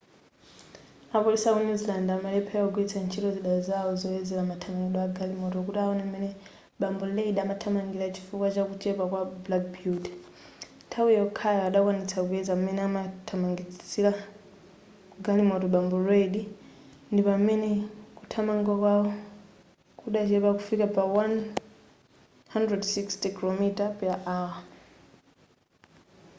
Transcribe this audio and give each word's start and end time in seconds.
apolisi 1.17 1.45
aku 1.47 1.59
new 1.65 1.77
zealand 1.81 2.07
amalephera 2.15 2.65
kugwiritsa 2.65 2.97
ntchito 3.05 3.29
zida 3.35 3.53
zawo 3.67 3.91
zoyezera 4.01 4.43
mathamangidwe 4.51 4.99
agalimoto 5.03 5.57
kuti 5.65 5.79
awone 5.83 6.03
m'mene 6.05 6.29
bambo 6.81 7.03
reid 7.17 7.35
amathamangira 7.39 8.13
chifukwa 8.15 8.47
chakuchepa 8.55 9.03
kwa 9.11 9.21
black 9.45 9.63
beauty 9.77 10.11
nthawi 10.85 11.11
yokhayo 11.19 11.59
adakwanitsa 11.63 12.17
kuyeza 12.27 12.53
m'mene 12.57 12.81
amathamangisira 12.89 14.11
galimoto 15.25 15.67
bambo 15.75 15.95
reid 16.09 16.35
ndipamene 17.11 17.69
kuthamanga 18.17 18.73
kwawo 18.81 19.09
kudachepa 19.99 20.49
kufika 20.57 20.85
pa 20.95 21.01
160km 22.53 23.63
/h 24.51 24.53